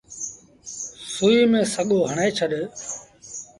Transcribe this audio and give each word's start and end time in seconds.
سُئيٚ 1.13 1.49
ميݩ 1.51 1.69
سڳو 1.73 1.99
هڻي 2.11 2.29
ڇڏ۔ 2.37 2.51